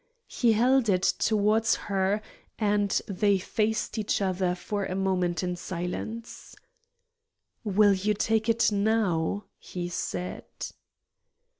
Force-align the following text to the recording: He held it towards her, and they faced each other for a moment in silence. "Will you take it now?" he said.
He 0.25 0.53
held 0.53 0.89
it 0.89 1.03
towards 1.03 1.75
her, 1.75 2.23
and 2.57 2.89
they 3.07 3.37
faced 3.37 3.99
each 3.99 4.19
other 4.19 4.55
for 4.55 4.83
a 4.87 4.95
moment 4.95 5.43
in 5.43 5.55
silence. 5.55 6.55
"Will 7.63 7.93
you 7.93 8.15
take 8.15 8.49
it 8.49 8.71
now?" 8.71 9.43
he 9.59 9.89
said. 9.89 10.45